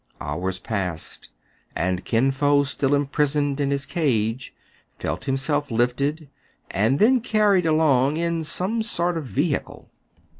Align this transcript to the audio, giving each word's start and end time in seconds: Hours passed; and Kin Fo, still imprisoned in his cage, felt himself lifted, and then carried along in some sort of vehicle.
Hours 0.19 0.57
passed; 0.57 1.29
and 1.75 2.03
Kin 2.03 2.31
Fo, 2.31 2.63
still 2.63 2.95
imprisoned 2.95 3.59
in 3.59 3.69
his 3.69 3.85
cage, 3.85 4.51
felt 4.97 5.25
himself 5.25 5.69
lifted, 5.69 6.27
and 6.71 6.97
then 6.97 7.21
carried 7.21 7.67
along 7.67 8.17
in 8.17 8.43
some 8.43 8.81
sort 8.81 9.15
of 9.15 9.25
vehicle. 9.25 9.91